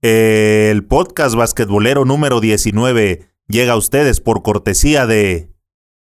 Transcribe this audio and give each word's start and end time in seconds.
El 0.00 0.86
podcast 0.86 1.34
basquetbolero 1.34 2.04
número 2.04 2.40
19 2.40 3.32
llega 3.48 3.72
a 3.72 3.76
ustedes 3.76 4.20
por 4.20 4.44
cortesía 4.44 5.06
de... 5.06 5.50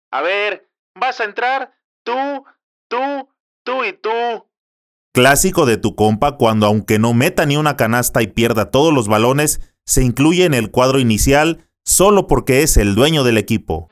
A 0.10 0.22
ver, 0.22 0.70
¿vas 0.98 1.20
a 1.20 1.26
entrar? 1.26 1.74
Tú, 2.06 2.46
tú, 2.88 2.98
tú 3.66 3.84
y 3.84 3.92
tú. 3.92 4.10
Clásico 5.14 5.66
de 5.66 5.76
tu 5.76 5.96
compa 5.96 6.38
cuando 6.38 6.66
aunque 6.66 6.98
no 6.98 7.14
meta 7.14 7.46
ni 7.46 7.58
una 7.58 7.76
canasta 7.76 8.22
y 8.22 8.28
pierda 8.28 8.72
todos 8.72 8.94
los 8.94 9.10
balones, 9.10 9.60
se 9.86 10.02
incluye 10.02 10.46
en 10.46 10.54
el 10.54 10.72
cuadro 10.72 11.00
inicial 11.00 11.70
solo 11.84 12.26
porque 12.28 12.64
es 12.64 12.78
el 12.78 12.96
dueño 12.96 13.26
del 13.26 13.38
equipo. 13.38 13.90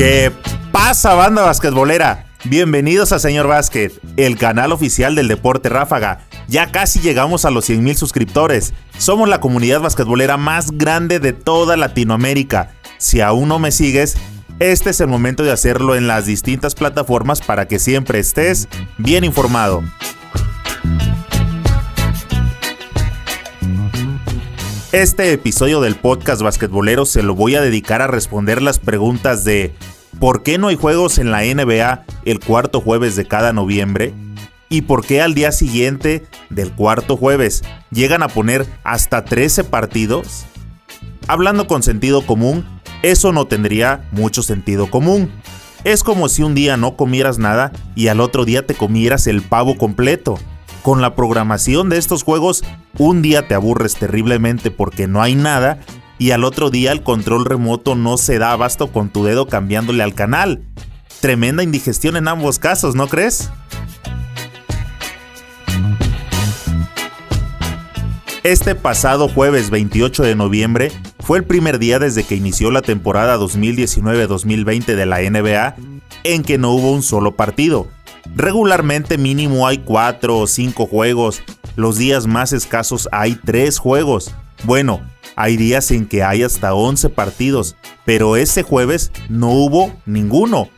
¿Qué 0.00 0.32
pasa, 0.72 1.12
banda 1.12 1.42
basquetbolera? 1.42 2.32
Bienvenidos 2.44 3.12
a 3.12 3.18
Señor 3.18 3.46
Básquet, 3.46 3.92
el 4.16 4.38
canal 4.38 4.72
oficial 4.72 5.14
del 5.14 5.28
deporte 5.28 5.68
ráfaga. 5.68 6.20
Ya 6.48 6.72
casi 6.72 7.00
llegamos 7.00 7.44
a 7.44 7.50
los 7.50 7.68
100.000 7.68 7.96
suscriptores. 7.96 8.72
Somos 8.96 9.28
la 9.28 9.40
comunidad 9.40 9.82
basquetbolera 9.82 10.38
más 10.38 10.70
grande 10.70 11.20
de 11.20 11.34
toda 11.34 11.76
Latinoamérica. 11.76 12.70
Si 12.96 13.20
aún 13.20 13.50
no 13.50 13.58
me 13.58 13.72
sigues, 13.72 14.16
este 14.58 14.88
es 14.88 15.02
el 15.02 15.08
momento 15.08 15.42
de 15.42 15.52
hacerlo 15.52 15.94
en 15.94 16.06
las 16.06 16.24
distintas 16.24 16.74
plataformas 16.74 17.42
para 17.42 17.68
que 17.68 17.78
siempre 17.78 18.20
estés 18.20 18.70
bien 18.96 19.22
informado. 19.22 19.82
Este 24.92 25.32
episodio 25.32 25.80
del 25.80 25.94
podcast 25.94 26.42
basquetbolero 26.42 27.04
se 27.06 27.22
lo 27.22 27.36
voy 27.36 27.54
a 27.54 27.60
dedicar 27.60 28.02
a 28.02 28.08
responder 28.08 28.60
las 28.60 28.80
preguntas 28.80 29.44
de 29.44 29.72
¿por 30.18 30.42
qué 30.42 30.58
no 30.58 30.68
hay 30.68 30.76
juegos 30.76 31.18
en 31.18 31.30
la 31.30 31.42
NBA 31.42 32.04
el 32.24 32.40
cuarto 32.40 32.80
jueves 32.80 33.16
de 33.16 33.26
cada 33.26 33.52
noviembre? 33.52 34.14
¿Y 34.68 34.82
por 34.82 35.04
qué 35.04 35.20
al 35.20 35.34
día 35.34 35.52
siguiente 35.52 36.26
del 36.48 36.72
cuarto 36.72 37.16
jueves 37.16 37.62
llegan 37.90 38.22
a 38.22 38.28
poner 38.28 38.66
hasta 38.84 39.24
13 39.24 39.64
partidos? 39.64 40.46
Hablando 41.26 41.66
con 41.66 41.82
sentido 41.82 42.24
común, 42.24 42.64
eso 43.02 43.32
no 43.32 43.46
tendría 43.46 44.08
mucho 44.12 44.42
sentido 44.42 44.90
común. 44.90 45.30
Es 45.84 46.04
como 46.04 46.28
si 46.28 46.42
un 46.42 46.54
día 46.54 46.76
no 46.76 46.96
comieras 46.96 47.38
nada 47.38 47.72
y 47.94 48.08
al 48.08 48.20
otro 48.20 48.44
día 48.44 48.66
te 48.66 48.74
comieras 48.74 49.26
el 49.26 49.42
pavo 49.42 49.76
completo. 49.76 50.38
Con 50.82 51.00
la 51.00 51.14
programación 51.14 51.88
de 51.88 51.98
estos 51.98 52.22
juegos, 52.22 52.62
un 52.98 53.22
día 53.22 53.48
te 53.48 53.54
aburres 53.54 53.94
terriblemente 53.94 54.70
porque 54.70 55.06
no 55.06 55.22
hay 55.22 55.34
nada 55.34 55.80
y 56.20 56.30
al 56.30 56.44
otro 56.44 56.70
día 56.70 56.92
el 56.92 57.02
control 57.02 57.46
remoto 57.46 57.96
no 57.96 58.16
se 58.16 58.38
da 58.38 58.52
abasto 58.52 58.92
con 58.92 59.08
tu 59.08 59.24
dedo 59.24 59.48
cambiándole 59.48 60.04
al 60.04 60.14
canal. 60.14 60.62
Tremenda 61.20 61.64
indigestión 61.64 62.16
en 62.16 62.28
ambos 62.28 62.60
casos, 62.60 62.94
¿no 62.94 63.08
crees? 63.08 63.50
Este 68.44 68.74
pasado 68.74 69.28
jueves 69.28 69.70
28 69.70 70.22
de 70.22 70.36
noviembre 70.36 70.92
fue 71.18 71.38
el 71.38 71.44
primer 71.44 71.78
día 71.78 71.98
desde 71.98 72.22
que 72.22 72.36
inició 72.36 72.70
la 72.70 72.82
temporada 72.82 73.36
2019-2020 73.38 74.94
de 74.94 75.06
la 75.06 75.18
NBA 75.20 75.74
en 76.24 76.42
que 76.42 76.58
no 76.58 76.70
hubo 76.70 76.92
un 76.92 77.02
solo 77.02 77.34
partido 77.34 77.88
Regularmente 78.34 79.18
mínimo 79.18 79.66
hay 79.66 79.78
4 79.78 80.38
o 80.38 80.46
5 80.46 80.86
juegos, 80.86 81.42
los 81.76 81.98
días 81.98 82.26
más 82.26 82.52
escasos 82.52 83.08
hay 83.12 83.34
3 83.34 83.78
juegos. 83.78 84.34
Bueno, 84.64 85.00
hay 85.42 85.56
días 85.56 85.90
en 85.90 86.06
que 86.06 86.22
hay 86.22 86.42
hasta 86.42 86.74
11 86.74 87.08
partidos, 87.08 87.76
pero 88.04 88.36
ese 88.36 88.62
jueves 88.62 89.10
no 89.30 89.48
hubo 89.48 89.94
ninguno. 90.04 90.68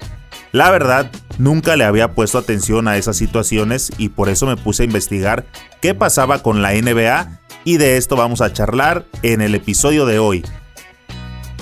La 0.52 0.70
verdad, 0.70 1.10
nunca 1.38 1.74
le 1.76 1.84
había 1.84 2.12
puesto 2.12 2.38
atención 2.38 2.86
a 2.86 2.96
esas 2.96 3.16
situaciones 3.16 3.90
y 3.98 4.10
por 4.10 4.28
eso 4.28 4.46
me 4.46 4.56
puse 4.56 4.84
a 4.84 4.86
investigar 4.86 5.46
qué 5.80 5.94
pasaba 5.94 6.42
con 6.42 6.62
la 6.62 6.74
NBA 6.74 7.40
y 7.64 7.78
de 7.78 7.96
esto 7.96 8.14
vamos 8.14 8.40
a 8.40 8.52
charlar 8.52 9.06
en 9.22 9.40
el 9.40 9.56
episodio 9.56 10.06
de 10.06 10.20
hoy. 10.20 10.44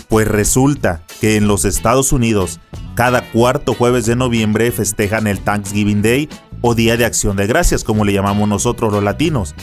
Pues 0.09 0.29
resulta 0.29 1.03
que 1.21 1.37
en 1.37 1.49
los 1.49 1.65
Estados 1.65 2.13
Unidos 2.13 2.61
cada 2.97 3.31
cuarto 3.31 3.73
jueves 3.73 4.05
de 4.05 4.17
noviembre 4.17 4.73
festejan 4.73 5.27
el 5.27 5.41
Thanksgiving 5.41 6.03
Day 6.03 6.29
o 6.61 6.75
Día 6.75 6.99
de 6.99 7.07
Acción 7.07 7.37
de 7.37 7.47
Gracias, 7.47 7.83
como 7.83 8.05
le 8.05 8.13
llamamos 8.13 8.47
nosotros 8.47 8.93
los 8.93 9.03
latinos. 9.03 9.55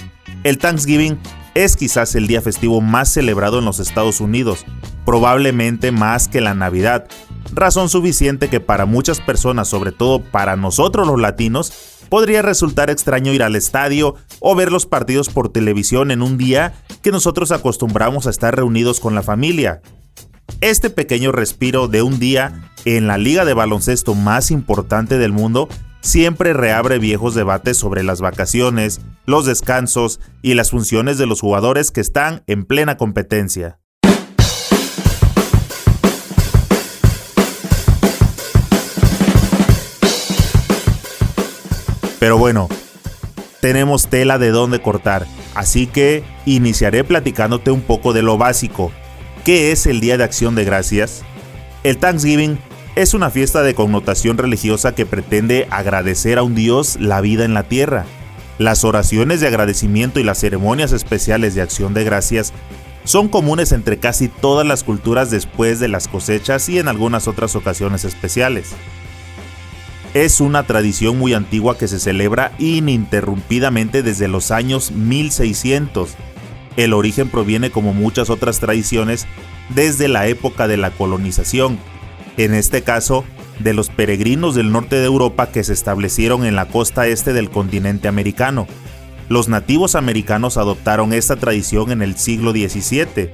El 0.44 0.57
Thanksgiving 0.57 1.19
es 1.63 1.75
quizás 1.75 2.13
el 2.13 2.28
día 2.28 2.40
festivo 2.40 2.81
más 2.81 3.09
celebrado 3.09 3.57
en 3.57 3.66
los 3.66 3.79
Estados 3.79 4.22
Unidos, 4.22 4.63
probablemente 5.06 5.91
más 5.91 6.28
que 6.28 6.40
la 6.40 6.53
Navidad, 6.53 7.07
razón 7.51 7.90
suficiente 7.90 8.47
que 8.47 8.59
para 8.59 8.85
muchas 8.85 9.19
personas, 9.22 9.67
sobre 9.67 9.91
todo 9.91 10.22
para 10.22 10.56
nosotros 10.56 11.07
los 11.07 11.19
latinos, 11.19 11.73
podría 12.09 12.44
resultar 12.44 12.91
extraño 12.91 13.34
ir 13.34 13.41
al 13.41 13.56
estadio 13.56 14.13
o 14.40 14.53
ver 14.53 14.72
los 14.72 14.85
partidos 14.85 15.29
por 15.29 15.50
televisión 15.50 16.12
en 16.12 16.22
un 16.22 16.38
día 16.38 16.75
que 17.01 17.12
nosotros 17.12 17.51
acostumbramos 17.51 18.28
a 18.28 18.29
estar 18.29 18.56
reunidos 18.56 19.00
con 19.00 19.16
la 19.16 19.23
familia. 19.23 19.81
Este 20.62 20.91
pequeño 20.91 21.31
respiro 21.31 21.88
de 21.88 22.03
un 22.03 22.19
día 22.19 22.72
en 22.85 23.07
la 23.07 23.17
liga 23.17 23.46
de 23.46 23.56
baloncesto 23.56 24.13
más 24.13 24.51
importante 24.51 25.17
del 25.17 25.31
mundo 25.31 25.69
siempre 26.07 26.53
reabre 26.53 27.00
viejos 27.00 27.35
debates 27.35 27.78
sobre 27.78 28.01
las 28.03 28.22
vacaciones, 28.22 29.01
los 29.25 29.45
descansos 29.45 30.22
y 30.41 30.53
las 30.53 30.72
funciones 30.72 31.18
de 31.18 31.25
los 31.25 31.41
jugadores 31.41 31.91
que 31.91 32.01
están 32.01 32.44
en 32.47 32.66
plena 32.66 32.95
competencia. 32.95 33.79
Pero 42.19 42.38
bueno, 42.38 42.67
tenemos 43.62 44.07
tela 44.07 44.38
de 44.40 44.50
dónde 44.50 44.81
cortar, 44.81 45.28
así 45.56 45.88
que 45.88 46.23
iniciaré 46.46 47.03
platicándote 47.03 47.69
un 47.69 47.81
poco 47.81 48.13
de 48.13 48.22
lo 48.23 48.38
básico, 48.38 48.91
¿Qué 49.47 49.72
es 49.72 49.85
el 49.85 50.01
Día 50.01 50.17
de 50.17 50.25
Acción 50.25 50.56
de 50.56 50.66
Gracias? 50.66 51.23
El 51.84 52.00
Thanksgiving 52.00 52.59
es 52.97 53.13
una 53.13 53.30
fiesta 53.30 53.62
de 53.62 53.75
connotación 53.75 54.40
religiosa 54.40 54.96
que 54.96 55.06
pretende 55.06 55.68
agradecer 55.69 56.40
a 56.40 56.44
un 56.44 56.56
Dios 56.56 56.97
la 57.00 57.22
vida 57.22 57.46
en 57.46 57.53
la 57.53 57.62
tierra. 57.62 58.06
Las 58.58 58.84
oraciones 58.84 59.40
de 59.40 59.46
agradecimiento 59.46 60.19
y 60.19 60.24
las 60.24 60.40
ceremonias 60.40 60.91
especiales 60.94 61.53
de 61.53 61.62
acción 61.62 61.94
de 61.94 62.03
gracias 62.03 62.53
son 63.03 63.28
comunes 63.28 63.72
entre 63.72 64.00
casi 64.00 64.30
todas 64.30 64.66
las 64.66 64.84
culturas 64.84 65.30
después 65.30 65.80
de 65.80 65.90
las 65.90 66.08
cosechas 66.08 66.68
y 66.69 66.80
en 66.80 66.88
algunas 66.88 67.28
otras 67.28 67.56
ocasiones 67.56 68.03
especiales. 68.03 68.72
Es 70.16 70.41
una 70.41 70.64
tradición 70.64 71.19
muy 71.19 71.35
antigua 71.35 71.78
que 71.78 71.88
se 71.88 72.00
celebra 72.00 72.52
ininterrumpidamente 72.58 74.02
desde 74.02 74.28
los 74.28 74.50
años 74.50 74.91
1600 74.91 76.16
el 76.78 76.94
origen 76.94 77.28
proviene, 77.29 77.72
como 77.72 77.91
muchas 77.91 78.29
otras 78.29 78.59
tradiciones, 78.59 79.25
desde 79.69 80.08
la 80.08 80.28
época 80.28 80.68
de 80.68 80.78
la 80.78 80.91
colonización, 80.91 81.79
en 82.37 82.53
este 82.53 82.83
caso, 82.83 83.25
de 83.59 83.73
los 83.73 83.89
peregrinos 83.89 84.55
del 84.55 84.71
norte 84.71 84.97
de 84.97 85.05
Europa 85.05 85.51
que 85.51 85.63
se 85.63 85.73
establecieron 85.73 86.45
en 86.45 86.55
la 86.55 86.67
costa 86.67 87.07
este 87.07 87.33
del 87.33 87.49
continente 87.49 88.07
americano. 88.07 88.67
Los 89.29 89.49
nativos 89.49 89.95
americanos 89.95 90.57
adoptaron 90.57 91.13
esta 91.13 91.35
tradición 91.35 91.91
en 91.91 92.01
el 92.01 92.17
siglo 92.17 92.51
XVII, 92.51 93.31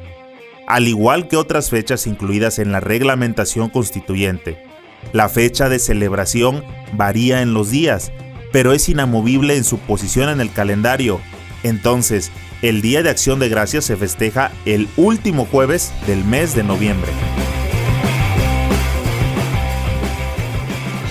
al 0.67 0.87
igual 0.87 1.27
que 1.27 1.37
otras 1.37 1.69
fechas 1.69 2.07
incluidas 2.07 2.57
en 2.57 2.71
la 2.71 2.79
reglamentación 2.79 3.69
constituyente. 3.69 4.63
La 5.11 5.29
fecha 5.29 5.69
de 5.69 5.79
celebración 5.79 6.63
varía 6.93 7.41
en 7.41 7.53
los 7.53 7.69
días, 7.69 8.11
pero 8.51 8.71
es 8.71 8.87
inamovible 8.87 9.57
en 9.57 9.65
su 9.65 9.77
posición 9.77 10.29
en 10.29 10.39
el 10.39 10.51
calendario. 10.51 11.19
Entonces, 11.63 12.31
el 12.61 12.81
Día 12.81 13.03
de 13.03 13.09
Acción 13.09 13.39
de 13.39 13.49
Gracias 13.49 13.85
se 13.85 13.97
festeja 13.97 14.51
el 14.65 14.87
último 14.95 15.45
jueves 15.45 15.91
del 16.07 16.23
mes 16.23 16.55
de 16.55 16.63
noviembre. 16.63 17.11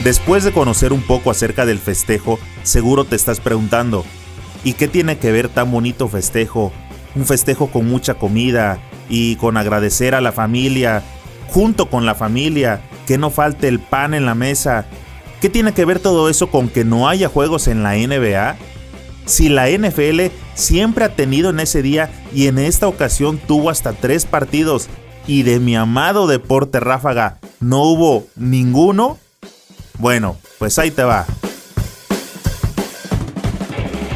Después 0.04 0.42
de 0.42 0.50
conocer 0.50 0.92
un 0.92 1.02
poco 1.02 1.30
acerca 1.30 1.64
del 1.64 1.78
festejo, 1.78 2.40
seguro 2.64 3.04
te 3.04 3.14
estás 3.14 3.38
preguntando, 3.38 4.04
¿y 4.64 4.72
qué 4.72 4.88
tiene 4.88 5.18
que 5.18 5.30
ver 5.30 5.48
tan 5.48 5.70
bonito 5.70 6.08
festejo? 6.08 6.72
Un 7.14 7.24
festejo 7.24 7.68
con 7.68 7.88
mucha 7.88 8.14
comida 8.14 8.80
y 9.08 9.36
con 9.36 9.56
agradecer 9.56 10.16
a 10.16 10.20
la 10.20 10.32
familia, 10.32 11.04
junto 11.50 11.88
con 11.88 12.04
la 12.04 12.16
familia, 12.16 12.80
que 13.06 13.16
no 13.16 13.30
falte 13.30 13.68
el 13.68 13.78
pan 13.78 14.12
en 14.12 14.26
la 14.26 14.34
mesa. 14.34 14.86
¿Qué 15.40 15.48
tiene 15.48 15.72
que 15.72 15.84
ver 15.84 16.00
todo 16.00 16.28
eso 16.28 16.50
con 16.50 16.68
que 16.68 16.84
no 16.84 17.08
haya 17.08 17.28
juegos 17.28 17.68
en 17.68 17.84
la 17.84 17.94
NBA? 17.94 18.56
Si 19.26 19.48
la 19.48 19.70
NFL 19.70 20.32
siempre 20.54 21.04
ha 21.04 21.14
tenido 21.14 21.50
en 21.50 21.60
ese 21.60 21.80
día 21.80 22.10
y 22.34 22.48
en 22.48 22.58
esta 22.58 22.88
ocasión 22.88 23.38
tuvo 23.38 23.70
hasta 23.70 23.92
tres 23.92 24.26
partidos 24.26 24.88
y 25.28 25.44
de 25.44 25.60
mi 25.60 25.76
amado 25.76 26.26
deporte 26.26 26.80
ráfaga 26.80 27.38
no 27.60 27.84
hubo 27.84 28.26
ninguno, 28.34 29.18
bueno, 30.02 30.36
pues 30.58 30.80
ahí 30.80 30.90
te 30.90 31.04
va. 31.04 31.24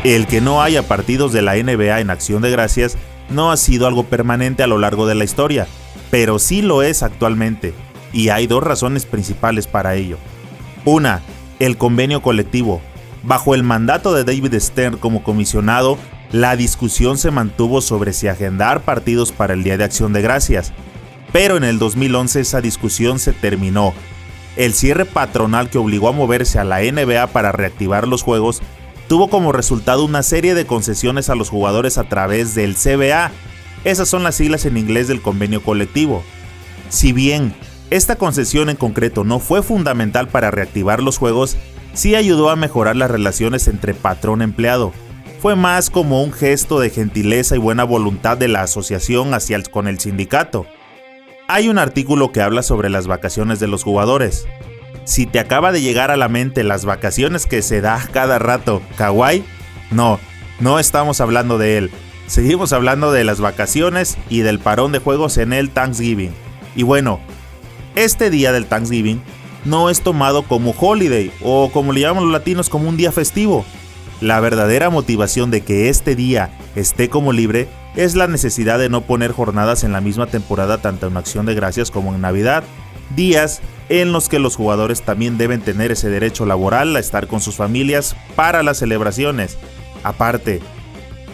El 0.03 0.27
que 0.27 0.41
no 0.41 0.61
haya 0.61 0.83
partidos 0.83 1.33
de 1.33 1.43
la 1.43 1.55
NBA 1.55 2.01
en 2.01 2.11
acción 2.11 2.43
de 2.43 2.51
gracias 2.51 2.99
no 3.31 3.53
ha 3.53 3.57
sido 3.57 3.87
algo 3.87 4.03
permanente 4.03 4.65
a 4.65 4.67
lo 4.67 4.79
largo 4.79 5.07
de 5.07 5.15
la 5.15 5.23
historia, 5.23 5.69
pero 6.11 6.41
sí 6.41 6.61
lo 6.61 6.83
es 6.83 7.05
actualmente. 7.05 7.73
y 8.13 8.31
hay 8.31 8.47
dos 8.47 8.65
razones 8.65 9.05
principales 9.05 9.67
para 9.69 9.95
ello. 9.95 10.17
Una, 10.85 11.23
el 11.61 11.77
convenio 11.77 12.21
colectivo. 12.21 12.81
Bajo 13.23 13.55
el 13.55 13.63
mandato 13.63 14.13
de 14.13 14.25
David 14.25 14.59
Stern 14.59 14.97
como 14.97 15.23
comisionado, 15.23 15.99
la 16.33 16.57
discusión 16.57 17.17
se 17.17 17.31
mantuvo 17.31 17.81
sobre 17.81 18.13
si 18.13 18.27
agendar 18.27 18.81
partidos 18.81 19.31
para 19.31 19.55
el 19.55 19.63
Día 19.63 19.77
de 19.77 19.85
Acción 19.85 20.13
de 20.13 20.23
Gracias. 20.23 20.73
Pero 21.33 21.57
en 21.57 21.65
el 21.65 21.79
2011 21.79 22.41
esa 22.41 22.61
discusión 22.61 23.19
se 23.21 23.33
terminó. 23.33 23.93
El 24.57 24.73
cierre 24.73 25.05
patronal 25.05 25.69
que 25.69 25.79
obligó 25.79 26.09
a 26.09 26.13
moverse 26.13 26.59
a 26.59 26.65
la 26.65 26.81
NBA 26.81 27.27
para 27.29 27.53
reactivar 27.53 28.09
los 28.09 28.23
juegos 28.23 28.63
tuvo 29.07 29.29
como 29.29 29.53
resultado 29.53 30.05
una 30.05 30.23
serie 30.23 30.55
de 30.55 30.67
concesiones 30.67 31.29
a 31.29 31.35
los 31.35 31.51
jugadores 31.51 31.99
a 31.99 32.05
través 32.05 32.55
del 32.55 32.75
CBA. 32.75 33.31
Esas 33.85 34.09
son 34.09 34.23
las 34.23 34.35
siglas 34.35 34.65
en 34.65 34.79
inglés 34.79 35.09
del 35.09 35.23
convenio 35.23 35.63
colectivo. 35.63 36.25
Si 36.89 37.13
bien 37.13 37.55
esta 37.91 38.17
concesión 38.17 38.69
en 38.69 38.77
concreto 38.77 39.25
no 39.25 39.39
fue 39.39 39.63
fundamental 39.63 40.29
para 40.29 40.51
reactivar 40.51 41.03
los 41.03 41.19
juegos, 41.19 41.57
sí 41.93 42.15
ayudó 42.15 42.51
a 42.51 42.57
mejorar 42.57 42.97
las 42.97 43.11
relaciones 43.11 43.69
entre 43.69 43.95
patrón-empleado. 43.95 44.93
Fue 45.41 45.55
más 45.55 45.91
como 45.91 46.23
un 46.23 46.33
gesto 46.33 46.81
de 46.81 46.91
gentileza 46.91 47.55
y 47.55 47.59
buena 47.59 47.85
voluntad 47.85 48.39
de 48.39 48.49
la 48.49 48.63
asociación 48.63 49.35
hacia 49.35 49.57
el, 49.57 49.71
con 49.71 49.87
el 49.87 50.01
sindicato. 50.01 50.67
Hay 51.49 51.69
un 51.69 51.79
artículo 51.79 52.33
que 52.33 52.43
habla 52.43 52.63
sobre 52.63 52.91
las 52.91 53.07
vacaciones 53.07 53.61
de 53.61 53.69
los 53.69 53.85
jugadores. 53.85 54.49
Si 55.05 55.27
te 55.27 55.39
acaba 55.39 55.71
de 55.71 55.81
llegar 55.81 56.11
a 56.11 56.17
la 56.17 56.29
mente 56.29 56.65
las 56.65 56.85
vacaciones 56.85 57.47
que 57.47 57.63
se 57.63 57.81
da 57.81 58.09
cada 58.13 58.41
rato, 58.41 58.83
Kawaii, 58.97 59.45
no, 59.93 60.19
no 60.59 60.81
estamos 60.81 61.21
hablando 61.21 61.57
de 61.57 61.79
él. 61.79 61.91
Seguimos 62.27 62.73
hablando 62.73 63.13
de 63.13 63.23
las 63.23 63.41
vacaciones 63.41 64.19
y 64.29 64.41
del 64.41 64.59
parón 64.59 64.91
de 64.91 64.99
juegos 64.99 65.39
en 65.39 65.53
el 65.53 65.71
Thanksgiving. 65.71 66.35
Y 66.75 66.83
bueno, 66.83 67.21
este 67.95 68.29
día 68.29 68.51
del 68.51 68.67
Thanksgiving 68.67 69.23
no 69.65 69.89
es 69.89 70.01
tomado 70.01 70.43
como 70.43 70.75
holiday 70.77 71.31
o 71.45 71.71
como 71.71 71.93
le 71.93 72.01
llaman 72.01 72.25
los 72.25 72.33
latinos 72.33 72.69
como 72.69 72.89
un 72.89 72.97
día 72.97 73.13
festivo. 73.13 73.65
La 74.21 74.41
verdadera 74.41 74.91
motivación 74.91 75.53
de 75.53 75.61
que 75.61 75.91
este 75.91 76.17
día 76.17 76.51
esté 76.75 77.09
como 77.09 77.33
libre 77.33 77.69
es 77.97 78.15
la 78.15 78.27
necesidad 78.27 78.79
de 78.79 78.91
no 78.91 79.01
poner 79.01 79.33
jornadas 79.33 79.83
en 79.83 79.93
la 79.93 80.01
misma 80.01 80.27
temporada 80.27 80.79
tanto 80.79 81.07
en 81.07 81.17
Acción 81.17 81.47
de 81.47 81.55
Gracias 81.55 81.91
como 81.91 82.15
en 82.15 82.21
Navidad, 82.21 82.63
días 83.15 83.63
en 83.89 84.13
los 84.13 84.29
que 84.29 84.39
los 84.39 84.57
jugadores 84.57 85.03
también 85.03 85.39
deben 85.39 85.63
tener 85.63 85.91
ese 85.91 86.11
derecho 86.11 86.45
laboral 86.45 86.95
a 86.95 87.01
estar 87.01 87.27
con 87.27 87.41
sus 87.41 87.57
familias 87.57 88.15
para 88.35 88.63
las 88.63 88.79
celebraciones. 88.79 89.57
Aparte, 90.03 90.61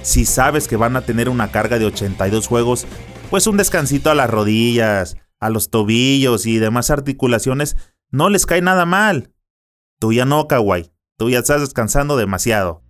si 0.02 0.24
sabes 0.24 0.68
que 0.68 0.76
van 0.76 0.96
a 0.96 1.02
tener 1.02 1.28
una 1.28 1.50
carga 1.50 1.78
de 1.78 1.86
82 1.86 2.46
juegos, 2.46 2.86
pues 3.30 3.46
un 3.46 3.56
descansito 3.56 4.10
a 4.10 4.14
las 4.14 4.30
rodillas, 4.30 5.16
a 5.40 5.50
los 5.50 5.70
tobillos 5.70 6.46
y 6.46 6.58
demás 6.58 6.90
articulaciones 6.90 7.76
no 8.10 8.28
les 8.28 8.46
cae 8.46 8.60
nada 8.60 8.86
mal. 8.86 9.32
Tú 9.98 10.12
ya 10.12 10.24
no, 10.24 10.46
Kawaii. 10.46 10.92
Tú 11.16 11.30
ya 11.30 11.40
estás 11.40 11.60
descansando 11.60 12.16
demasiado. 12.16 12.81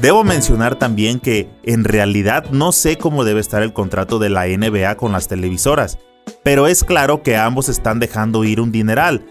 Debo 0.00 0.24
mencionar 0.24 0.76
también 0.76 1.20
que 1.20 1.50
en 1.62 1.84
realidad 1.84 2.46
no 2.52 2.72
sé 2.72 2.96
cómo 2.96 3.22
debe 3.22 3.40
estar 3.40 3.62
el 3.62 3.74
contrato 3.74 4.18
de 4.18 4.30
la 4.30 4.46
NBA 4.46 4.96
con 4.96 5.12
las 5.12 5.28
televisoras, 5.28 5.98
pero 6.42 6.66
es 6.66 6.84
claro 6.84 7.22
que 7.22 7.36
ambos 7.36 7.68
están 7.68 8.00
dejando 8.00 8.44
ir 8.44 8.62
un 8.62 8.72
dineral. 8.72 9.26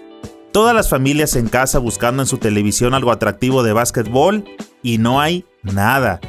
Todas 0.51 0.75
las 0.75 0.87
familias 0.87 1.35
en 1.35 1.47
casa 1.47 1.79
buscando 1.79 2.21
en 2.21 2.27
su 2.27 2.37
televisión 2.37 2.93
algo 2.93 3.11
atractivo 3.11 3.63
de 3.63 3.73
básquetbol 3.73 4.45
y 4.83 4.99
no 4.99 5.19
hay 5.19 5.43
nada. 5.63 6.19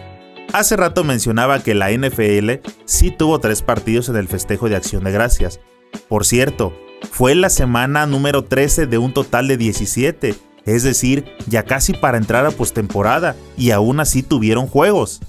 Hace 0.54 0.74
rato 0.74 1.04
mencionaba 1.04 1.62
que 1.62 1.74
la 1.74 1.90
NFL 1.90 2.66
sí 2.86 3.10
tuvo 3.10 3.40
tres 3.40 3.60
partidos 3.60 4.08
en 4.08 4.16
el 4.16 4.26
festejo 4.26 4.70
de 4.70 4.76
Acción 4.76 5.04
de 5.04 5.12
Gracias. 5.12 5.60
Por 6.08 6.24
cierto, 6.24 6.72
fue 7.10 7.34
la 7.34 7.50
semana 7.50 8.06
número 8.06 8.44
13 8.44 8.86
de 8.86 8.96
un 8.96 9.12
total 9.12 9.48
de 9.48 9.58
17 9.58 10.34
es 10.64 10.82
decir, 10.82 11.24
ya 11.46 11.64
casi 11.64 11.92
para 11.92 12.18
entrar 12.18 12.46
a 12.46 12.50
postemporada, 12.50 13.36
y 13.56 13.70
aún 13.70 14.00
así 14.00 14.22
tuvieron 14.22 14.66
juegos. 14.66 15.20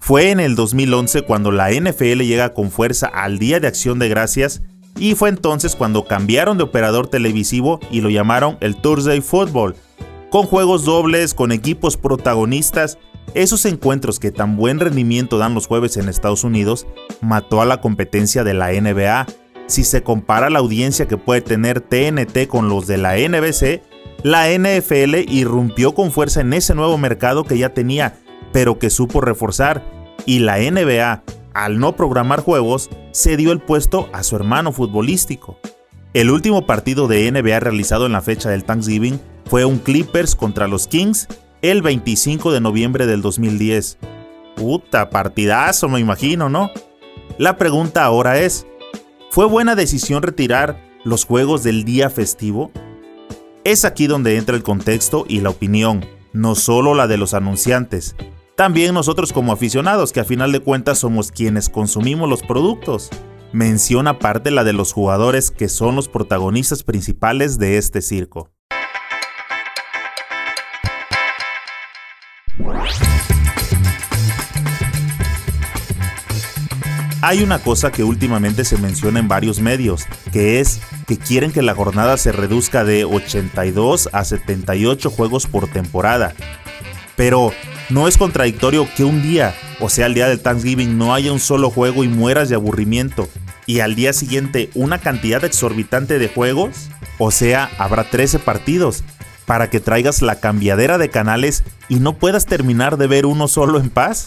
Fue 0.00 0.30
en 0.30 0.40
el 0.40 0.54
2011 0.54 1.22
cuando 1.22 1.50
la 1.50 1.70
NFL 1.70 2.22
llega 2.22 2.54
con 2.54 2.70
fuerza 2.70 3.06
al 3.08 3.38
Día 3.38 3.60
de 3.60 3.66
Acción 3.66 3.98
de 3.98 4.08
Gracias 4.08 4.62
y 4.98 5.14
fue 5.14 5.28
entonces 5.28 5.76
cuando 5.76 6.04
cambiaron 6.04 6.56
de 6.56 6.64
operador 6.64 7.08
televisivo 7.08 7.78
y 7.90 8.00
lo 8.00 8.10
llamaron 8.10 8.56
el 8.60 8.76
Thursday 8.76 9.20
Football, 9.20 9.76
con 10.30 10.46
juegos 10.46 10.84
dobles, 10.84 11.34
con 11.34 11.52
equipos 11.52 11.96
protagonistas, 11.96 12.98
esos 13.34 13.64
encuentros 13.66 14.18
que 14.18 14.30
tan 14.30 14.56
buen 14.56 14.80
rendimiento 14.80 15.38
dan 15.38 15.54
los 15.54 15.66
jueves 15.66 15.96
en 15.96 16.08
Estados 16.08 16.42
Unidos, 16.42 16.86
mató 17.20 17.60
a 17.60 17.66
la 17.66 17.80
competencia 17.80 18.44
de 18.44 18.54
la 18.54 18.72
NBA. 18.72 19.26
Si 19.66 19.84
se 19.84 20.02
compara 20.02 20.48
la 20.48 20.60
audiencia 20.60 21.06
que 21.06 21.18
puede 21.18 21.42
tener 21.42 21.80
TNT 21.80 22.48
con 22.48 22.68
los 22.68 22.86
de 22.86 22.96
la 22.96 23.16
NBC, 23.16 23.82
la 24.22 24.48
NFL 24.50 25.14
irrumpió 25.28 25.94
con 25.94 26.10
fuerza 26.10 26.40
en 26.40 26.52
ese 26.52 26.74
nuevo 26.74 26.98
mercado 26.98 27.44
que 27.44 27.58
ya 27.58 27.72
tenía, 27.74 28.18
pero 28.52 28.78
que 28.78 28.90
supo 28.90 29.20
reforzar, 29.20 29.84
y 30.26 30.40
la 30.40 30.58
NBA, 30.58 31.22
al 31.54 31.78
no 31.78 31.94
programar 31.94 32.42
juegos, 32.42 32.90
cedió 33.12 33.52
el 33.52 33.60
puesto 33.60 34.08
a 34.12 34.22
su 34.22 34.36
hermano 34.36 34.72
futbolístico. 34.72 35.58
El 36.14 36.30
último 36.30 36.66
partido 36.66 37.06
de 37.06 37.30
NBA 37.30 37.60
realizado 37.60 38.06
en 38.06 38.12
la 38.12 38.20
fecha 38.22 38.50
del 38.50 38.64
Thanksgiving 38.64 39.20
fue 39.46 39.64
un 39.64 39.78
Clippers 39.78 40.34
contra 40.34 40.66
los 40.66 40.88
Kings 40.88 41.28
el 41.62 41.82
25 41.82 42.52
de 42.52 42.60
noviembre 42.60 43.06
del 43.06 43.22
2010. 43.22 43.98
Puta, 44.56 45.10
partidazo 45.10 45.88
me 45.88 46.00
imagino, 46.00 46.48
¿no? 46.48 46.70
La 47.38 47.56
pregunta 47.56 48.04
ahora 48.04 48.38
es, 48.40 48.66
¿fue 49.30 49.46
buena 49.46 49.76
decisión 49.76 50.22
retirar 50.22 50.80
los 51.04 51.24
juegos 51.24 51.62
del 51.62 51.84
día 51.84 52.10
festivo? 52.10 52.72
Es 53.64 53.84
aquí 53.84 54.06
donde 54.06 54.36
entra 54.36 54.56
el 54.56 54.62
contexto 54.62 55.24
y 55.28 55.40
la 55.40 55.50
opinión, 55.50 56.06
no 56.32 56.54
solo 56.54 56.94
la 56.94 57.06
de 57.06 57.16
los 57.16 57.34
anunciantes, 57.34 58.14
también 58.58 58.92
nosotros 58.92 59.32
como 59.32 59.52
aficionados, 59.52 60.12
que 60.12 60.18
a 60.18 60.24
final 60.24 60.50
de 60.50 60.58
cuentas 60.58 60.98
somos 60.98 61.30
quienes 61.30 61.68
consumimos 61.68 62.28
los 62.28 62.42
productos. 62.42 63.08
Menciona 63.52 64.10
aparte 64.10 64.50
la 64.50 64.64
de 64.64 64.72
los 64.72 64.92
jugadores 64.92 65.52
que 65.52 65.68
son 65.68 65.94
los 65.94 66.08
protagonistas 66.08 66.82
principales 66.82 67.58
de 67.58 67.78
este 67.78 68.02
circo. 68.02 68.50
Hay 77.22 77.42
una 77.42 77.60
cosa 77.60 77.92
que 77.92 78.02
últimamente 78.02 78.64
se 78.64 78.76
menciona 78.76 79.20
en 79.20 79.28
varios 79.28 79.60
medios, 79.60 80.06
que 80.32 80.58
es 80.58 80.80
que 81.08 81.16
quieren 81.16 81.50
que 81.50 81.62
la 81.62 81.74
jornada 81.74 82.18
se 82.18 82.30
reduzca 82.32 82.84
de 82.84 83.04
82 83.04 84.10
a 84.12 84.24
78 84.24 85.10
juegos 85.10 85.46
por 85.46 85.66
temporada. 85.66 86.34
Pero 87.16 87.52
no 87.88 88.06
es 88.06 88.18
contradictorio 88.18 88.86
que 88.94 89.04
un 89.04 89.22
día, 89.22 89.54
o 89.80 89.88
sea 89.88 90.06
el 90.06 90.14
día 90.14 90.28
del 90.28 90.40
Thanksgiving, 90.40 90.98
no 90.98 91.14
haya 91.14 91.32
un 91.32 91.40
solo 91.40 91.70
juego 91.70 92.04
y 92.04 92.08
mueras 92.08 92.50
de 92.50 92.56
aburrimiento, 92.56 93.26
y 93.64 93.80
al 93.80 93.94
día 93.94 94.12
siguiente 94.12 94.70
una 94.74 94.98
cantidad 94.98 95.42
exorbitante 95.44 96.18
de 96.18 96.28
juegos, 96.28 96.90
o 97.18 97.30
sea, 97.30 97.70
habrá 97.78 98.04
13 98.04 98.38
partidos, 98.38 99.02
para 99.46 99.70
que 99.70 99.80
traigas 99.80 100.20
la 100.20 100.40
cambiadera 100.40 100.98
de 100.98 101.08
canales 101.08 101.64
y 101.88 102.00
no 102.00 102.18
puedas 102.18 102.44
terminar 102.44 102.98
de 102.98 103.06
ver 103.06 103.24
uno 103.24 103.48
solo 103.48 103.80
en 103.80 103.88
paz? 103.88 104.26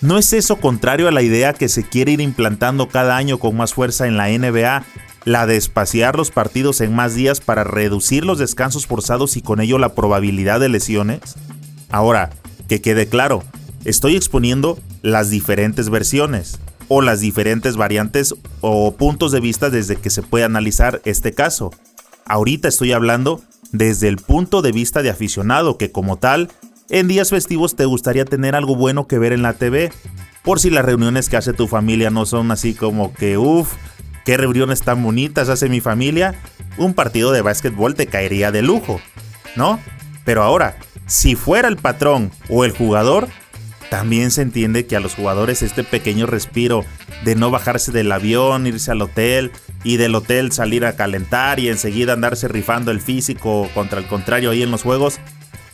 ¿No 0.00 0.16
es 0.16 0.32
eso 0.32 0.56
contrario 0.56 1.08
a 1.08 1.12
la 1.12 1.20
idea 1.20 1.52
que 1.52 1.68
se 1.68 1.86
quiere 1.86 2.12
ir 2.12 2.22
implantando 2.22 2.88
cada 2.88 3.18
año 3.18 3.38
con 3.38 3.54
más 3.54 3.74
fuerza 3.74 4.06
en 4.06 4.16
la 4.16 4.28
NBA, 4.28 4.82
la 5.24 5.46
de 5.46 5.56
espaciar 5.56 6.16
los 6.16 6.30
partidos 6.30 6.80
en 6.80 6.94
más 6.94 7.14
días 7.14 7.40
para 7.40 7.64
reducir 7.64 8.24
los 8.24 8.38
descansos 8.38 8.86
forzados 8.86 9.36
y 9.36 9.42
con 9.42 9.60
ello 9.60 9.78
la 9.78 9.94
probabilidad 9.94 10.60
de 10.60 10.68
lesiones? 10.68 11.20
Ahora, 11.90 12.30
que 12.68 12.80
quede 12.80 13.06
claro, 13.06 13.42
estoy 13.84 14.16
exponiendo 14.16 14.78
las 15.02 15.30
diferentes 15.30 15.90
versiones 15.90 16.58
o 16.88 17.00
las 17.00 17.20
diferentes 17.20 17.76
variantes 17.76 18.34
o 18.60 18.94
puntos 18.94 19.32
de 19.32 19.40
vista 19.40 19.70
desde 19.70 19.96
que 19.96 20.10
se 20.10 20.22
puede 20.22 20.44
analizar 20.44 21.00
este 21.04 21.32
caso. 21.32 21.70
Ahorita 22.26 22.68
estoy 22.68 22.92
hablando 22.92 23.40
desde 23.72 24.08
el 24.08 24.16
punto 24.16 24.62
de 24.62 24.72
vista 24.72 25.02
de 25.02 25.10
aficionado 25.10 25.78
que 25.78 25.90
como 25.90 26.16
tal 26.16 26.50
en 26.90 27.08
días 27.08 27.30
festivos 27.30 27.74
te 27.74 27.86
gustaría 27.86 28.24
tener 28.24 28.54
algo 28.54 28.76
bueno 28.76 29.06
que 29.06 29.18
ver 29.18 29.32
en 29.32 29.42
la 29.42 29.54
TV. 29.54 29.90
Por 30.42 30.60
si 30.60 30.70
las 30.70 30.84
reuniones 30.84 31.28
que 31.28 31.36
hace 31.36 31.52
tu 31.52 31.68
familia 31.68 32.10
no 32.10 32.26
son 32.26 32.50
así 32.50 32.74
como 32.74 33.14
que, 33.14 33.38
uff, 33.38 33.72
qué 34.24 34.36
reuniones 34.36 34.82
tan 34.82 35.02
bonitas 35.02 35.48
hace 35.48 35.68
mi 35.68 35.80
familia, 35.80 36.34
un 36.76 36.94
partido 36.94 37.32
de 37.32 37.42
básquetbol 37.42 37.94
te 37.94 38.06
caería 38.06 38.52
de 38.52 38.62
lujo, 38.62 39.00
¿no? 39.56 39.80
Pero 40.24 40.42
ahora, 40.42 40.76
si 41.06 41.34
fuera 41.34 41.68
el 41.68 41.76
patrón 41.76 42.30
o 42.48 42.64
el 42.64 42.72
jugador, 42.72 43.28
también 43.90 44.30
se 44.30 44.42
entiende 44.42 44.86
que 44.86 44.96
a 44.96 45.00
los 45.00 45.14
jugadores 45.14 45.62
este 45.62 45.84
pequeño 45.84 46.26
respiro 46.26 46.84
de 47.24 47.34
no 47.34 47.50
bajarse 47.50 47.92
del 47.92 48.10
avión, 48.10 48.66
irse 48.66 48.90
al 48.90 49.02
hotel 49.02 49.52
y 49.84 49.96
del 49.96 50.14
hotel 50.14 50.52
salir 50.52 50.86
a 50.86 50.96
calentar 50.96 51.60
y 51.60 51.68
enseguida 51.68 52.14
andarse 52.14 52.48
rifando 52.48 52.90
el 52.90 53.00
físico 53.00 53.68
contra 53.74 53.98
el 53.98 54.06
contrario 54.06 54.50
ahí 54.50 54.62
en 54.62 54.70
los 54.70 54.82
juegos, 54.82 55.20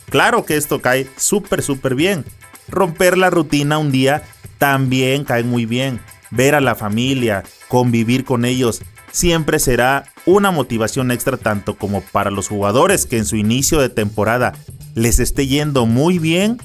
Claro 0.09 0.43
que 0.43 0.57
esto 0.57 0.81
cae 0.81 1.07
súper, 1.17 1.61
súper 1.61 1.95
bien. 1.95 2.25
Romper 2.67 3.17
la 3.17 3.29
rutina 3.29 3.77
un 3.77 3.91
día 3.91 4.23
también 4.57 5.23
caen 5.23 5.47
muy 5.47 5.65
bien. 5.65 5.99
Ver 6.31 6.55
a 6.55 6.61
la 6.61 6.75
familia, 6.75 7.43
convivir 7.69 8.25
con 8.25 8.43
ellos, 8.43 8.81
siempre 9.11 9.59
será 9.59 10.03
una 10.25 10.51
motivación 10.51 11.11
extra 11.11 11.37
tanto 11.37 11.77
como 11.77 12.01
para 12.01 12.31
los 12.31 12.49
jugadores 12.49 13.05
que 13.05 13.17
en 13.17 13.25
su 13.25 13.37
inicio 13.37 13.79
de 13.79 13.89
temporada 13.89 14.53
les 14.95 15.19
esté 15.19 15.47
yendo 15.47 15.85
muy 15.85 16.19
bien, 16.19 16.57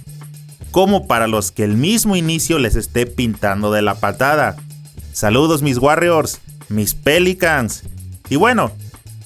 como 0.73 1.07
para 1.07 1.29
los 1.29 1.53
que 1.53 1.63
el 1.63 1.77
mismo 1.77 2.17
inicio 2.17 2.59
les 2.59 2.75
esté 2.75 3.07
pintando 3.07 3.71
de 3.71 3.83
la 3.83 3.95
patada. 3.95 4.57
Saludos 5.13 5.63
mis 5.63 5.79
Warriors, 5.79 6.41
mis 6.69 6.95
Pelicans. 6.95 7.85
Y 8.29 8.37
bueno, 8.37 8.73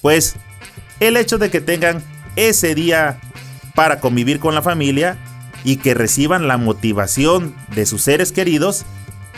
pues 0.03 0.35
el 1.01 1.17
hecho 1.17 1.39
de 1.39 1.51
que 1.51 1.61
tengan 1.61 2.03
ese 2.37 2.75
día 2.75 3.21
para 3.75 4.01
convivir 4.01 4.41
con 4.41 4.55
la 4.55 4.63
familia 4.63 5.17
y 5.65 5.77
que 5.77 5.95
reciban 5.95 6.49
la 6.49 6.57
motivación 6.57 7.55
de 7.75 7.87
sus 7.87 8.03
seres 8.03 8.33
queridos, 8.33 8.85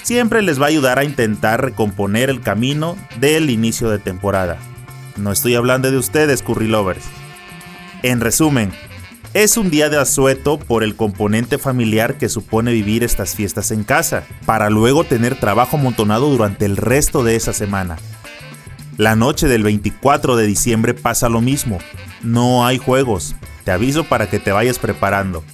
siempre 0.03 0.43
les 0.43 0.61
va 0.61 0.67
a 0.67 0.69
ayudar 0.69 0.99
a 0.99 1.05
intentar 1.05 1.65
recomponer 1.65 2.31
el 2.31 2.41
camino 2.41 2.97
del 3.19 3.51
inicio 3.51 3.91
de 3.91 3.99
temporada. 3.99 4.59
No 5.17 5.33
estoy 5.33 5.55
hablando 5.55 5.91
de 5.91 5.99
ustedes, 5.99 6.43
Curry 6.43 6.69
Lovers. 6.69 7.05
En 8.03 8.21
resumen, 8.21 8.73
es 9.35 9.57
un 9.57 9.71
día 9.71 9.89
de 9.89 9.99
asueto 9.99 10.59
por 10.59 10.83
el 10.83 10.97
componente 10.97 11.57
familiar 11.59 12.19
que 12.19 12.29
supone 12.29 12.73
vivir 12.73 13.05
estas 13.05 13.35
fiestas 13.35 13.71
en 13.71 13.85
casa, 13.85 14.25
para 14.45 14.71
luego 14.71 15.05
tener 15.05 15.39
trabajo 15.39 15.77
amontonado 15.77 16.31
durante 16.31 16.65
el 16.65 16.77
resto 16.77 17.23
de 17.23 17.37
esa 17.37 17.53
semana. 17.53 17.97
La 18.97 19.15
noche 19.15 19.47
del 19.47 19.63
24 19.63 20.37
de 20.37 20.47
diciembre 20.47 20.95
pasa 20.95 21.29
lo 21.29 21.41
mismo, 21.41 21.79
no 22.23 22.67
hay 22.67 22.79
juegos, 22.79 23.37
te 23.65 23.71
aviso 23.71 24.05
para 24.05 24.29
que 24.29 24.41
te 24.41 24.53
vayas 24.53 24.79
preparando. 24.79 25.45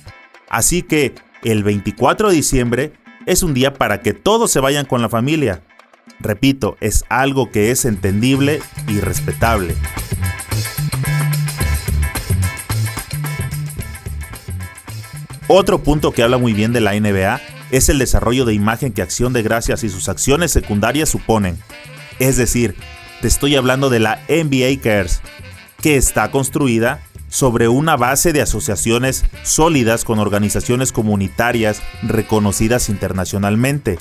Así 0.48 0.82
que 0.82 1.14
el 1.44 1.62
24 1.62 2.30
de 2.30 2.34
diciembre 2.34 2.92
es 3.26 3.42
un 3.42 3.54
día 3.54 3.74
para 3.74 4.00
que 4.00 4.14
todos 4.14 4.50
se 4.50 4.60
vayan 4.60 4.86
con 4.86 5.02
la 5.02 5.08
familia. 5.08 5.62
Repito, 6.20 6.76
es 6.80 7.04
algo 7.08 7.50
que 7.50 7.70
es 7.70 7.84
entendible 7.84 8.62
y 8.88 9.00
respetable. 9.00 9.74
Otro 15.48 15.82
punto 15.82 16.12
que 16.12 16.22
habla 16.22 16.38
muy 16.38 16.54
bien 16.54 16.72
de 16.72 16.80
la 16.80 16.98
NBA 16.98 17.40
es 17.70 17.88
el 17.88 17.98
desarrollo 17.98 18.44
de 18.44 18.54
imagen 18.54 18.92
que 18.92 19.02
Acción 19.02 19.32
de 19.32 19.42
Gracias 19.42 19.84
y 19.84 19.88
sus 19.88 20.08
acciones 20.08 20.52
secundarias 20.52 21.08
suponen. 21.08 21.58
Es 22.18 22.36
decir, 22.36 22.76
te 23.20 23.28
estoy 23.28 23.56
hablando 23.56 23.90
de 23.90 24.00
la 24.00 24.20
NBA 24.28 24.80
Cares, 24.80 25.20
que 25.82 25.96
está 25.96 26.30
construida 26.30 27.00
sobre 27.36 27.68
una 27.68 27.98
base 27.98 28.32
de 28.32 28.40
asociaciones 28.40 29.26
sólidas 29.42 30.06
con 30.06 30.18
organizaciones 30.20 30.90
comunitarias 30.90 31.82
reconocidas 32.02 32.88
internacionalmente, 32.88 33.98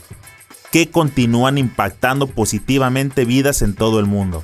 que 0.72 0.90
continúan 0.90 1.58
impactando 1.58 2.28
positivamente 2.28 3.26
vidas 3.26 3.62
en 3.62 3.76
todo 3.76 4.00
el 4.00 4.06
mundo. 4.06 4.42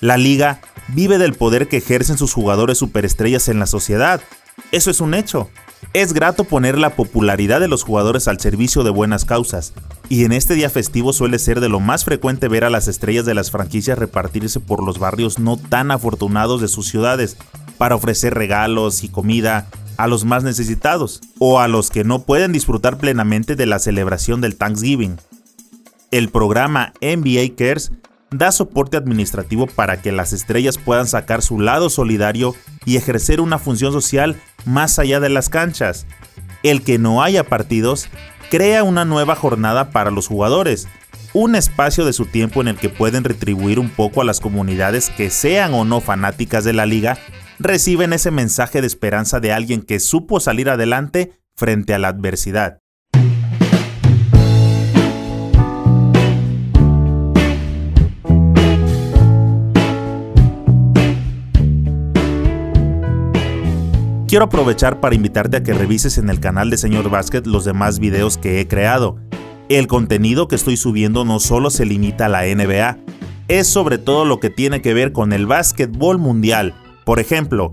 La 0.00 0.16
liga 0.16 0.62
vive 0.88 1.18
del 1.18 1.34
poder 1.34 1.68
que 1.68 1.76
ejercen 1.76 2.16
sus 2.16 2.32
jugadores 2.32 2.78
superestrellas 2.78 3.48
en 3.50 3.58
la 3.58 3.66
sociedad. 3.66 4.22
Eso 4.72 4.90
es 4.90 5.02
un 5.02 5.12
hecho. 5.12 5.50
Es 5.92 6.14
grato 6.14 6.44
poner 6.44 6.78
la 6.78 6.96
popularidad 6.96 7.60
de 7.60 7.68
los 7.68 7.82
jugadores 7.82 8.28
al 8.28 8.40
servicio 8.40 8.82
de 8.82 8.88
buenas 8.88 9.26
causas, 9.26 9.74
y 10.08 10.24
en 10.24 10.32
este 10.32 10.54
día 10.54 10.70
festivo 10.70 11.12
suele 11.12 11.38
ser 11.38 11.60
de 11.60 11.68
lo 11.68 11.80
más 11.80 12.06
frecuente 12.06 12.48
ver 12.48 12.64
a 12.64 12.70
las 12.70 12.88
estrellas 12.88 13.26
de 13.26 13.34
las 13.34 13.50
franquicias 13.50 13.98
repartirse 13.98 14.58
por 14.58 14.82
los 14.82 14.98
barrios 14.98 15.38
no 15.38 15.58
tan 15.58 15.90
afortunados 15.90 16.62
de 16.62 16.68
sus 16.68 16.88
ciudades, 16.88 17.36
para 17.78 17.94
ofrecer 17.94 18.34
regalos 18.34 19.04
y 19.04 19.08
comida 19.08 19.66
a 19.96 20.06
los 20.06 20.24
más 20.24 20.44
necesitados 20.44 21.20
o 21.38 21.60
a 21.60 21.68
los 21.68 21.90
que 21.90 22.04
no 22.04 22.22
pueden 22.22 22.52
disfrutar 22.52 22.98
plenamente 22.98 23.56
de 23.56 23.66
la 23.66 23.78
celebración 23.78 24.40
del 24.40 24.56
Thanksgiving. 24.56 25.16
El 26.10 26.28
programa 26.28 26.92
NBA 27.00 27.56
Cares 27.56 27.92
da 28.30 28.52
soporte 28.52 28.96
administrativo 28.96 29.66
para 29.66 30.02
que 30.02 30.12
las 30.12 30.32
estrellas 30.32 30.78
puedan 30.78 31.06
sacar 31.06 31.42
su 31.42 31.60
lado 31.60 31.90
solidario 31.90 32.54
y 32.84 32.96
ejercer 32.96 33.40
una 33.40 33.58
función 33.58 33.92
social 33.92 34.36
más 34.64 34.98
allá 34.98 35.20
de 35.20 35.28
las 35.28 35.48
canchas. 35.48 36.06
El 36.62 36.82
que 36.82 36.98
no 36.98 37.22
haya 37.22 37.44
partidos 37.44 38.08
crea 38.50 38.82
una 38.82 39.04
nueva 39.04 39.34
jornada 39.36 39.90
para 39.90 40.10
los 40.10 40.26
jugadores, 40.28 40.88
un 41.32 41.54
espacio 41.54 42.04
de 42.04 42.12
su 42.12 42.26
tiempo 42.26 42.60
en 42.60 42.68
el 42.68 42.76
que 42.76 42.88
pueden 42.88 43.24
retribuir 43.24 43.78
un 43.78 43.90
poco 43.90 44.20
a 44.20 44.24
las 44.24 44.40
comunidades 44.40 45.10
que 45.10 45.30
sean 45.30 45.74
o 45.74 45.84
no 45.84 46.00
fanáticas 46.00 46.64
de 46.64 46.72
la 46.72 46.86
liga 46.86 47.18
reciben 47.58 48.12
ese 48.12 48.30
mensaje 48.30 48.80
de 48.80 48.86
esperanza 48.86 49.40
de 49.40 49.52
alguien 49.52 49.82
que 49.82 50.00
supo 50.00 50.40
salir 50.40 50.68
adelante 50.68 51.32
frente 51.54 51.94
a 51.94 51.98
la 51.98 52.08
adversidad. 52.08 52.80
Quiero 64.28 64.46
aprovechar 64.46 65.00
para 65.00 65.14
invitarte 65.14 65.56
a 65.56 65.62
que 65.62 65.72
revises 65.72 66.18
en 66.18 66.28
el 66.28 66.40
canal 66.40 66.68
de 66.68 66.76
Señor 66.76 67.08
Basket 67.10 67.42
los 67.46 67.64
demás 67.64 68.00
videos 68.00 68.36
que 68.36 68.60
he 68.60 68.66
creado. 68.66 69.16
El 69.68 69.86
contenido 69.86 70.48
que 70.48 70.56
estoy 70.56 70.76
subiendo 70.76 71.24
no 71.24 71.38
solo 71.38 71.70
se 71.70 71.86
limita 71.86 72.26
a 72.26 72.28
la 72.28 72.42
NBA, 72.42 72.98
es 73.48 73.68
sobre 73.68 73.98
todo 73.98 74.24
lo 74.24 74.40
que 74.40 74.50
tiene 74.50 74.82
que 74.82 74.94
ver 74.94 75.12
con 75.12 75.32
el 75.32 75.46
básquetbol 75.46 76.18
mundial, 76.18 76.74
por 77.06 77.20
ejemplo, 77.20 77.70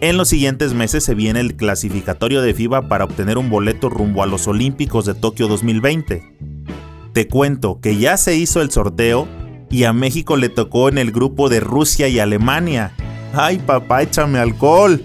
en 0.00 0.16
los 0.16 0.26
siguientes 0.26 0.74
meses 0.74 1.04
se 1.04 1.14
viene 1.14 1.38
el 1.38 1.54
clasificatorio 1.54 2.42
de 2.42 2.52
FIBA 2.52 2.88
para 2.88 3.04
obtener 3.04 3.38
un 3.38 3.48
boleto 3.48 3.88
rumbo 3.88 4.24
a 4.24 4.26
los 4.26 4.48
Olímpicos 4.48 5.04
de 5.04 5.14
Tokio 5.14 5.46
2020. 5.46 6.34
Te 7.12 7.28
cuento 7.28 7.78
que 7.80 7.96
ya 7.96 8.16
se 8.16 8.34
hizo 8.34 8.60
el 8.60 8.72
sorteo 8.72 9.28
y 9.70 9.84
a 9.84 9.92
México 9.92 10.36
le 10.36 10.48
tocó 10.48 10.88
en 10.88 10.98
el 10.98 11.12
grupo 11.12 11.48
de 11.48 11.60
Rusia 11.60 12.08
y 12.08 12.18
Alemania. 12.18 12.92
¡Ay 13.34 13.58
papá, 13.58 14.02
échame 14.02 14.40
alcohol! 14.40 15.00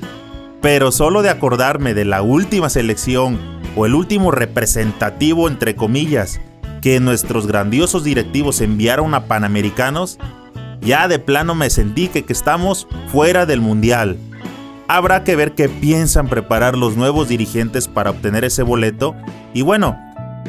Pero 0.60 0.92
solo 0.92 1.22
de 1.22 1.30
acordarme 1.30 1.94
de 1.94 2.06
la 2.06 2.24
última 2.24 2.72
selección 2.72 3.38
o 3.76 3.86
el 3.86 3.94
último 3.94 4.32
representativo 4.32 5.48
entre 5.48 5.76
comillas 5.76 6.42
que 6.82 7.00
nuestros 7.00 7.46
grandiosos 7.46 8.04
directivos 8.04 8.60
enviaron 8.62 9.14
a 9.14 9.28
Panamericanos, 9.28 10.18
ya 10.88 11.10
de 11.10 11.20
plano 11.20 11.54
me 11.54 11.70
sentí 11.70 12.08
que, 12.08 12.24
que 12.24 12.32
estamos 12.32 12.88
fuera 13.12 13.46
del 13.46 13.60
mundial. 13.60 14.18
Habrá 14.88 15.26
que 15.26 15.36
ver 15.36 15.54
qué 15.54 15.68
piensan 15.68 16.30
preparar 16.30 16.78
los 16.78 16.96
nuevos 16.96 17.28
dirigentes 17.28 17.90
para 17.90 18.12
obtener 18.12 18.46
ese 18.46 18.64
boleto. 18.64 19.14
Y 19.54 19.64
bueno, 19.64 20.00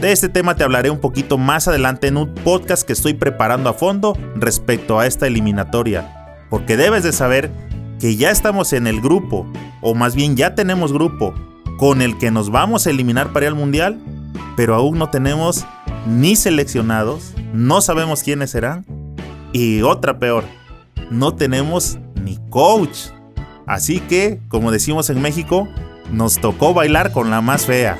de 0.00 0.12
este 0.12 0.28
tema 0.28 0.54
te 0.54 0.62
hablaré 0.62 0.90
un 0.90 1.00
poquito 1.00 1.38
más 1.38 1.66
adelante 1.66 2.06
en 2.06 2.16
un 2.16 2.32
podcast 2.34 2.86
que 2.86 2.92
estoy 2.92 3.14
preparando 3.14 3.68
a 3.68 3.74
fondo 3.74 4.16
respecto 4.36 5.00
a 5.00 5.06
esta 5.08 5.26
eliminatoria. 5.26 6.36
Porque 6.50 6.76
debes 6.76 7.02
de 7.02 7.12
saber 7.12 7.50
que 7.98 8.14
ya 8.14 8.30
estamos 8.30 8.72
en 8.72 8.86
el 8.86 9.00
grupo, 9.00 9.44
o 9.82 9.96
más 9.96 10.14
bien 10.14 10.36
ya 10.36 10.54
tenemos 10.54 10.92
grupo, 10.92 11.34
con 11.78 12.00
el 12.00 12.16
que 12.16 12.30
nos 12.30 12.50
vamos 12.50 12.86
a 12.86 12.90
eliminar 12.90 13.32
para 13.32 13.48
el 13.48 13.56
Mundial, 13.56 13.98
pero 14.56 14.76
aún 14.76 14.98
no 14.98 15.10
tenemos 15.10 15.66
ni 16.06 16.36
seleccionados, 16.36 17.34
no 17.52 17.80
sabemos 17.80 18.22
quiénes 18.22 18.50
serán 18.50 18.84
y 19.52 19.82
otra 19.82 20.18
peor, 20.18 20.44
no 21.10 21.34
tenemos 21.34 21.98
ni 22.22 22.38
coach. 22.50 23.10
Así 23.66 24.00
que, 24.00 24.40
como 24.48 24.70
decimos 24.70 25.10
en 25.10 25.20
México, 25.20 25.68
nos 26.12 26.38
tocó 26.38 26.74
bailar 26.74 27.12
con 27.12 27.30
la 27.30 27.40
más 27.40 27.66
fea. 27.66 27.98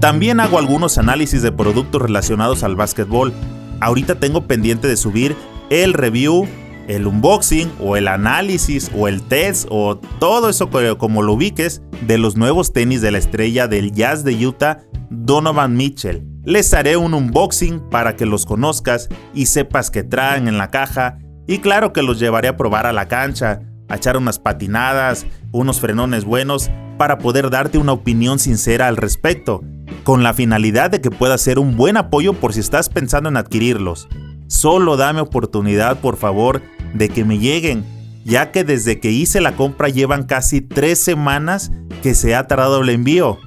También 0.00 0.40
hago 0.40 0.58
algunos 0.58 0.98
análisis 0.98 1.42
de 1.42 1.52
productos 1.52 2.00
relacionados 2.00 2.62
al 2.62 2.76
básquetbol. 2.76 3.32
Ahorita 3.80 4.14
tengo 4.16 4.46
pendiente 4.46 4.88
de 4.88 4.96
subir 4.96 5.36
el 5.68 5.94
review, 5.94 6.46
el 6.86 7.06
unboxing 7.06 7.72
o 7.80 7.96
el 7.96 8.06
análisis 8.06 8.90
o 8.94 9.08
el 9.08 9.22
test 9.22 9.66
o 9.70 9.96
todo 9.96 10.48
eso 10.48 10.70
como 10.98 11.22
lo 11.22 11.32
ubiques 11.32 11.82
de 12.06 12.18
los 12.18 12.36
nuevos 12.36 12.72
tenis 12.72 13.00
de 13.00 13.10
la 13.10 13.18
estrella 13.18 13.66
del 13.66 13.92
Jazz 13.92 14.22
de 14.22 14.46
Utah, 14.46 14.78
Donovan 15.10 15.76
Mitchell. 15.76 16.35
Les 16.46 16.72
haré 16.74 16.96
un 16.96 17.12
unboxing 17.12 17.80
para 17.90 18.14
que 18.14 18.24
los 18.24 18.46
conozcas 18.46 19.08
y 19.34 19.46
sepas 19.46 19.90
qué 19.90 20.04
traen 20.04 20.46
en 20.46 20.58
la 20.58 20.70
caja. 20.70 21.18
Y 21.48 21.58
claro 21.58 21.92
que 21.92 22.02
los 22.02 22.20
llevaré 22.20 22.46
a 22.46 22.56
probar 22.56 22.86
a 22.86 22.92
la 22.92 23.08
cancha, 23.08 23.62
a 23.88 23.96
echar 23.96 24.16
unas 24.16 24.38
patinadas, 24.38 25.26
unos 25.50 25.80
frenones 25.80 26.24
buenos, 26.24 26.70
para 26.98 27.18
poder 27.18 27.50
darte 27.50 27.78
una 27.78 27.92
opinión 27.92 28.38
sincera 28.38 28.86
al 28.86 28.96
respecto, 28.96 29.64
con 30.04 30.22
la 30.22 30.34
finalidad 30.34 30.88
de 30.88 31.00
que 31.00 31.10
pueda 31.10 31.36
ser 31.36 31.58
un 31.58 31.76
buen 31.76 31.96
apoyo 31.96 32.32
por 32.32 32.52
si 32.52 32.60
estás 32.60 32.88
pensando 32.90 33.28
en 33.28 33.36
adquirirlos. 33.36 34.08
Solo 34.46 34.96
dame 34.96 35.22
oportunidad, 35.22 35.98
por 35.98 36.16
favor, 36.16 36.62
de 36.94 37.08
que 37.08 37.24
me 37.24 37.40
lleguen, 37.40 37.84
ya 38.24 38.52
que 38.52 38.62
desde 38.62 39.00
que 39.00 39.10
hice 39.10 39.40
la 39.40 39.56
compra 39.56 39.88
llevan 39.88 40.22
casi 40.22 40.60
tres 40.60 41.00
semanas 41.00 41.72
que 42.04 42.14
se 42.14 42.36
ha 42.36 42.46
tardado 42.46 42.82
el 42.82 42.90
envío. 42.90 43.40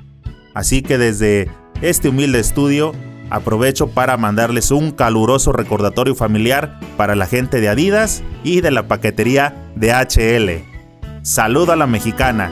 Así 0.53 0.81
que 0.81 0.97
desde 0.97 1.49
este 1.81 2.09
humilde 2.09 2.39
estudio, 2.39 2.93
aprovecho 3.29 3.89
para 3.89 4.17
mandarles 4.17 4.71
un 4.71 4.91
caluroso 4.91 5.51
recordatorio 5.51 6.15
familiar 6.15 6.79
para 6.97 7.15
la 7.15 7.25
gente 7.25 7.61
de 7.61 7.69
Adidas 7.69 8.23
y 8.43 8.61
de 8.61 8.71
la 8.71 8.87
paquetería 8.87 9.71
de 9.75 9.91
HL. 9.91 10.63
Saluda 11.21 11.73
a 11.73 11.77
la 11.77 11.87
mexicana. 11.87 12.49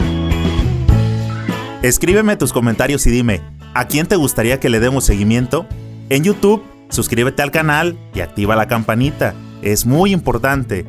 Escríbeme 1.81 2.37
tus 2.37 2.53
comentarios 2.53 3.05
y 3.07 3.11
dime, 3.11 3.41
¿a 3.73 3.87
quién 3.87 4.07
te 4.07 4.15
gustaría 4.15 4.59
que 4.59 4.69
le 4.69 4.79
demos 4.79 5.05
seguimiento? 5.05 5.67
En 6.09 6.23
YouTube, 6.23 6.63
suscríbete 6.89 7.41
al 7.41 7.51
canal 7.51 7.97
y 8.13 8.21
activa 8.21 8.55
la 8.55 8.67
campanita. 8.67 9.33
Es 9.61 9.85
muy 9.85 10.13
importante. 10.13 10.85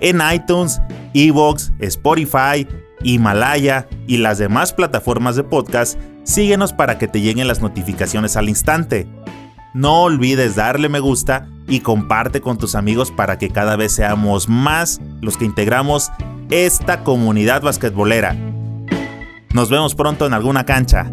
En 0.00 0.20
iTunes, 0.32 0.80
Evox, 1.12 1.72
Spotify, 1.78 2.66
Himalaya 3.04 3.86
y 4.08 4.16
las 4.16 4.38
demás 4.38 4.72
plataformas 4.72 5.36
de 5.36 5.44
podcast, 5.44 5.98
síguenos 6.24 6.72
para 6.72 6.98
que 6.98 7.06
te 7.06 7.20
lleguen 7.20 7.46
las 7.46 7.60
notificaciones 7.60 8.36
al 8.36 8.48
instante. 8.48 9.06
No 9.74 10.02
olvides 10.02 10.56
darle 10.56 10.88
me 10.88 11.00
gusta 11.00 11.48
y 11.68 11.80
comparte 11.80 12.40
con 12.40 12.58
tus 12.58 12.74
amigos 12.74 13.10
para 13.10 13.38
que 13.38 13.50
cada 13.50 13.76
vez 13.76 13.92
seamos 13.92 14.48
más 14.48 15.00
los 15.20 15.36
que 15.36 15.44
integramos 15.44 16.10
esta 16.50 17.04
comunidad 17.04 17.62
basquetbolera. 17.62 18.36
Nos 19.52 19.70
vemos 19.70 19.94
pronto 19.94 20.26
en 20.26 20.34
alguna 20.34 20.64
cancha. 20.64 21.10